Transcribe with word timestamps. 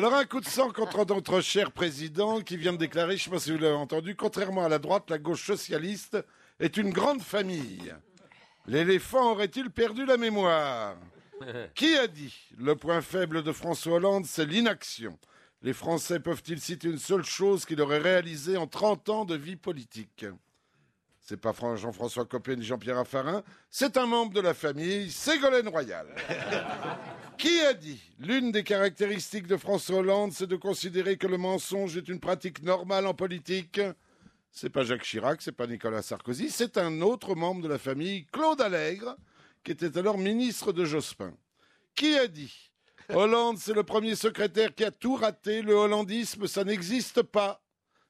Alors 0.00 0.14
un 0.14 0.24
coup 0.24 0.40
de 0.40 0.48
sang 0.48 0.70
contre 0.70 1.04
notre 1.04 1.42
cher 1.42 1.72
président 1.72 2.40
qui 2.40 2.56
vient 2.56 2.72
de 2.72 2.78
déclarer, 2.78 3.18
je 3.18 3.20
ne 3.20 3.24
sais 3.24 3.30
pas 3.32 3.38
si 3.38 3.52
vous 3.52 3.58
l'avez 3.58 3.74
entendu, 3.74 4.16
contrairement 4.16 4.64
à 4.64 4.70
la 4.70 4.78
droite, 4.78 5.10
la 5.10 5.18
gauche 5.18 5.44
socialiste 5.44 6.16
est 6.58 6.78
une 6.78 6.88
grande 6.88 7.20
famille. 7.20 7.94
L'éléphant 8.66 9.32
aurait-il 9.32 9.68
perdu 9.68 10.06
la 10.06 10.16
mémoire? 10.16 10.96
Qui 11.74 11.98
a 11.98 12.06
dit? 12.06 12.34
Le 12.56 12.76
point 12.76 13.02
faible 13.02 13.42
de 13.42 13.52
François 13.52 13.96
Hollande, 13.96 14.24
c'est 14.24 14.46
l'inaction. 14.46 15.18
Les 15.60 15.74
Français 15.74 16.18
peuvent-ils 16.18 16.62
citer 16.62 16.88
une 16.88 16.98
seule 16.98 17.24
chose 17.24 17.66
qu'il 17.66 17.82
aurait 17.82 17.98
réalisée 17.98 18.56
en 18.56 18.66
30 18.66 19.08
ans 19.10 19.24
de 19.26 19.36
vie 19.36 19.56
politique? 19.56 20.24
C'est 21.20 21.36
pas 21.36 21.52
Jean-François 21.76 22.24
Copé 22.24 22.56
ni 22.56 22.64
Jean-Pierre 22.64 22.96
Raffarin, 22.96 23.42
c'est 23.68 23.98
un 23.98 24.06
membre 24.06 24.32
de 24.32 24.40
la 24.40 24.54
famille, 24.54 25.10
Ségolène 25.10 25.68
Royal. 25.68 26.06
Qui 27.40 27.58
a 27.60 27.72
dit 27.72 27.98
L'une 28.18 28.52
des 28.52 28.62
caractéristiques 28.62 29.46
de 29.46 29.56
François 29.56 30.00
Hollande, 30.00 30.32
c'est 30.32 30.46
de 30.46 30.56
considérer 30.56 31.16
que 31.16 31.26
le 31.26 31.38
mensonge 31.38 31.96
est 31.96 32.06
une 32.06 32.20
pratique 32.20 32.62
normale 32.62 33.06
en 33.06 33.14
politique? 33.14 33.80
C'est 34.50 34.68
pas 34.68 34.82
Jacques 34.82 35.04
Chirac, 35.04 35.40
c'est 35.40 35.50
pas 35.50 35.66
Nicolas 35.66 36.02
Sarkozy, 36.02 36.50
c'est 36.50 36.76
un 36.76 37.00
autre 37.00 37.34
membre 37.34 37.62
de 37.62 37.68
la 37.68 37.78
famille, 37.78 38.26
Claude 38.26 38.60
Allègre, 38.60 39.16
qui 39.64 39.72
était 39.72 39.96
alors 39.96 40.18
ministre 40.18 40.74
de 40.74 40.84
Jospin. 40.84 41.32
Qui 41.94 42.14
a 42.18 42.26
dit 42.26 42.72
Hollande, 43.08 43.56
c'est 43.56 43.72
le 43.72 43.84
premier 43.84 44.16
secrétaire 44.16 44.74
qui 44.74 44.84
a 44.84 44.90
tout 44.90 45.14
raté, 45.14 45.62
le 45.62 45.72
hollandisme, 45.72 46.46
ça 46.46 46.64
n'existe 46.64 47.22
pas? 47.22 47.64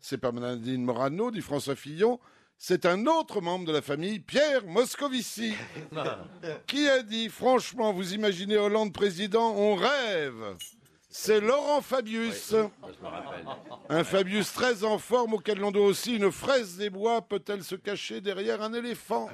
C'est 0.00 0.18
pas 0.18 0.32
Nadine 0.32 0.84
Morano, 0.84 1.30
dit 1.30 1.40
François 1.40 1.76
Fillon, 1.76 2.20
c'est 2.58 2.86
un 2.86 3.06
autre 3.06 3.40
membre 3.40 3.66
de 3.66 3.72
la 3.72 3.82
famille, 3.82 4.20
Pierre 4.20 4.64
Moscovici. 4.66 5.54
qui 6.66 6.88
a 6.88 7.02
dit 7.02 7.28
Franchement, 7.28 7.92
vous 7.92 8.14
imaginez 8.14 8.56
Hollande 8.56 8.92
président, 8.92 9.54
on 9.54 9.74
rêve. 9.74 10.56
C'est 11.16 11.40
Laurent 11.40 11.80
Fabius. 11.80 12.56
Un 13.88 14.02
Fabius 14.02 14.52
très 14.52 14.82
en 14.82 14.98
forme 14.98 15.34
auquel 15.34 15.58
l'on 15.58 15.70
doit 15.70 15.86
aussi 15.86 16.16
une 16.16 16.32
fraise 16.32 16.76
des 16.76 16.90
bois 16.90 17.22
peut-elle 17.22 17.62
se 17.62 17.76
cacher 17.76 18.20
derrière 18.20 18.62
un 18.62 18.72
éléphant? 18.72 19.28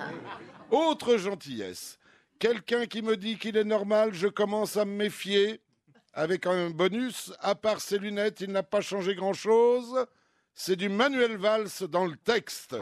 Autre 0.72 1.16
gentillesse. 1.16 2.00
Quelqu'un 2.40 2.86
qui 2.86 3.00
me 3.00 3.16
dit 3.16 3.38
qu'il 3.38 3.56
est 3.56 3.62
normal, 3.62 4.12
je 4.12 4.26
commence 4.26 4.76
à 4.76 4.84
me 4.84 4.92
méfier. 4.92 5.60
Avec 6.14 6.46
un 6.46 6.70
bonus, 6.70 7.32
à 7.38 7.54
part 7.54 7.80
ses 7.80 7.98
lunettes, 7.98 8.40
il 8.40 8.50
n'a 8.50 8.64
pas 8.64 8.80
changé 8.80 9.14
grand-chose. 9.14 10.06
C'est 10.54 10.76
du 10.76 10.88
Manuel 10.88 11.36
Valls 11.36 11.88
dans 11.90 12.06
le 12.06 12.16
texte. 12.16 12.76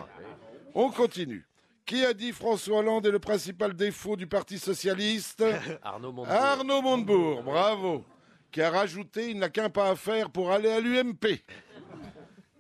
On 0.75 0.91
continue. 0.91 1.47
Qui 1.84 2.05
a 2.05 2.15
dit 2.15 2.33
François 2.33 2.78
Hollande 2.78 3.06
est 3.06 3.11
le 3.11 3.19
principal 3.19 3.75
défaut 3.75 4.17
du 4.17 4.27
Parti 4.27 4.59
socialiste 4.59 5.45
Arnaud 5.83 6.12
Montebourg. 6.12 6.37
Arnaud 6.37 6.83
Montebourg, 6.83 7.43
bravo 7.43 8.05
qui 8.53 8.61
a 8.61 8.70
rajouté 8.70 9.31
il 9.31 9.39
n'a 9.39 9.48
qu'un 9.48 9.70
pas 9.70 9.89
à 9.91 9.97
faire 9.97 10.31
pour 10.31 10.53
aller 10.53 10.69
à 10.69 10.78
l'UMP. 10.78 11.41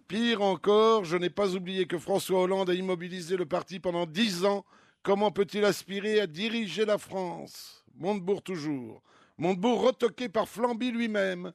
Pire 0.08 0.42
encore, 0.42 1.04
je 1.04 1.16
n'ai 1.16 1.30
pas 1.30 1.54
oublié 1.54 1.86
que 1.86 1.98
François 1.98 2.40
Hollande 2.40 2.70
a 2.70 2.74
immobilisé 2.74 3.36
le 3.36 3.46
parti 3.46 3.78
pendant 3.78 4.06
dix 4.06 4.44
ans. 4.44 4.64
Comment 5.02 5.30
peut-il 5.30 5.64
aspirer 5.64 6.20
à 6.20 6.26
diriger 6.26 6.84
la 6.84 6.98
France? 6.98 7.84
Montebourg 7.96 8.42
toujours. 8.42 9.02
Montebourg 9.38 9.82
retoqué 9.82 10.28
par 10.28 10.48
Flamby 10.48 10.90
lui-même. 10.90 11.52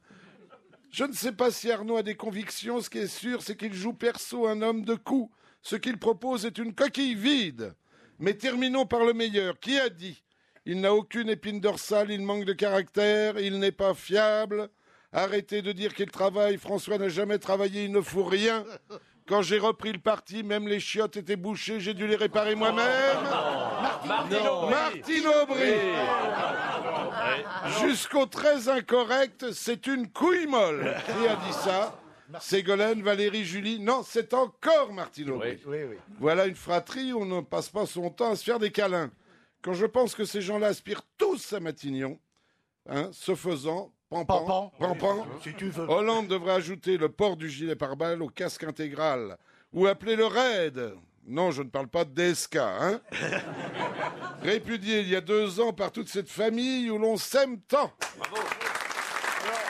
Je 0.90 1.04
ne 1.04 1.12
sais 1.12 1.32
pas 1.32 1.50
si 1.50 1.70
Arnaud 1.70 1.96
a 1.96 2.02
des 2.02 2.16
convictions. 2.16 2.80
Ce 2.80 2.90
qui 2.90 2.98
est 2.98 3.06
sûr, 3.06 3.42
c'est 3.42 3.56
qu'il 3.56 3.74
joue 3.74 3.92
perso 3.92 4.46
un 4.46 4.62
homme 4.62 4.84
de 4.84 4.94
coup. 4.94 5.30
Ce 5.62 5.76
qu'il 5.76 5.98
propose 5.98 6.46
est 6.46 6.58
une 6.58 6.74
coquille 6.74 7.14
vide. 7.14 7.74
Mais 8.18 8.34
terminons 8.34 8.86
par 8.86 9.04
le 9.04 9.12
meilleur. 9.12 9.58
Qui 9.60 9.78
a 9.78 9.88
dit 9.88 10.22
il 10.70 10.82
n'a 10.82 10.94
aucune 10.94 11.30
épine 11.30 11.60
dorsale, 11.60 12.10
il 12.10 12.20
manque 12.20 12.44
de 12.44 12.52
caractère, 12.52 13.38
il 13.38 13.58
n'est 13.58 13.72
pas 13.72 13.94
fiable. 13.94 14.68
Arrêtez 15.12 15.62
de 15.62 15.72
dire 15.72 15.94
qu'il 15.94 16.10
travaille, 16.10 16.58
François 16.58 16.98
n'a 16.98 17.08
jamais 17.08 17.38
travaillé, 17.38 17.84
il 17.84 17.92
ne 17.92 18.02
faut 18.02 18.24
rien. 18.24 18.66
Quand 19.28 19.42
j'ai 19.42 19.58
repris 19.58 19.92
le 19.92 19.98
parti, 19.98 20.42
même 20.42 20.66
les 20.66 20.80
chiottes 20.80 21.18
étaient 21.18 21.36
bouchées, 21.36 21.80
j'ai 21.80 21.92
dû 21.92 22.06
les 22.06 22.16
réparer 22.16 22.54
moi-même. 22.54 22.86
Martine 24.06 25.26
Aubry. 25.26 25.74
Jusqu'au 27.80 28.24
très 28.26 28.68
incorrect, 28.68 29.52
c'est 29.52 29.86
une 29.86 30.10
couille 30.10 30.46
molle. 30.46 30.94
Qui 31.04 31.28
a 31.28 31.36
dit 31.36 31.52
ça? 31.52 32.00
Ségolène, 32.40 33.02
Valérie, 33.02 33.44
Julie. 33.44 33.78
Non, 33.78 34.02
c'est 34.02 34.32
encore 34.32 34.92
Martine 34.92 35.30
Aubry. 35.30 35.58
Voilà 36.18 36.46
une 36.46 36.56
fratrie 36.56 37.12
où 37.12 37.20
on 37.20 37.26
ne 37.26 37.40
passe 37.42 37.68
pas 37.68 37.84
son 37.84 38.08
temps 38.10 38.32
à 38.32 38.36
se 38.36 38.44
faire 38.44 38.58
des 38.58 38.70
câlins. 38.70 39.10
Quand 39.60 39.74
je 39.74 39.86
pense 39.86 40.14
que 40.14 40.24
ces 40.24 40.40
gens-là 40.40 40.68
aspirent 40.68 41.02
tous 41.18 41.52
à 41.52 41.60
Matignon, 41.60 42.18
hein, 42.88 43.10
ce 43.12 43.34
faisant, 43.34 43.92
pampan, 44.10 44.72
pampan, 44.78 45.26
si 45.42 45.54
tu 45.54 45.70
veux. 45.70 45.88
Hollande 45.88 46.28
devrait 46.28 46.54
ajouter 46.54 46.96
le 46.96 47.08
port 47.08 47.36
du 47.36 47.48
gilet 47.48 47.76
pare-balles 47.76 48.22
au 48.22 48.28
casque 48.28 48.64
intégral, 48.64 49.36
ou 49.72 49.86
appeler 49.86 50.16
le 50.16 50.26
raid. 50.26 50.94
Non, 51.26 51.50
je 51.50 51.62
ne 51.62 51.68
parle 51.68 51.88
pas 51.88 52.04
de 52.04 52.10
DSK, 52.10 52.56
hein. 52.56 53.00
Répudié 54.42 55.00
il 55.00 55.08
y 55.08 55.16
a 55.16 55.20
deux 55.20 55.60
ans 55.60 55.72
par 55.72 55.92
toute 55.92 56.08
cette 56.08 56.30
famille 56.30 56.88
où 56.90 56.96
l'on 56.96 57.18
s'aime 57.18 57.60
tant. 57.60 57.92